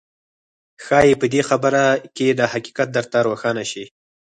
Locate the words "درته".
2.97-3.17